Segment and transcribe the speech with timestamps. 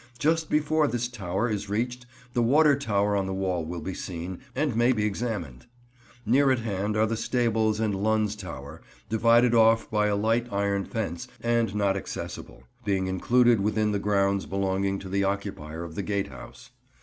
[0.17, 4.39] Just before this tower is reached the Water Tower on the wall will be seen,
[4.55, 5.67] and may be examined.
[6.25, 10.85] Near at hand are the Stables and Lunn's Tower, divided off by a light iron
[10.85, 16.01] fence and not accessible; being included within the grounds belonging to the occupier of the
[16.01, 16.71] Gatehouse.